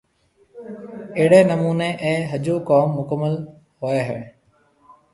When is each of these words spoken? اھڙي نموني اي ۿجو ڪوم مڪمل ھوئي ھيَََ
اھڙي 1.17 1.41
نموني 1.51 1.89
اي 2.03 2.13
ۿجو 2.31 2.55
ڪوم 2.67 2.85
مڪمل 2.97 3.33
ھوئي 3.79 4.01
ھيَََ 4.07 4.19